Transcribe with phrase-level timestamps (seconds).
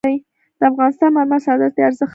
[0.59, 2.09] د افغانستان مرمر صادراتي ارزښت لري